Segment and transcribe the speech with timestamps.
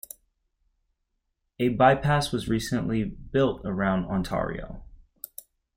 [1.59, 4.83] A bypass was recently built around Ontario.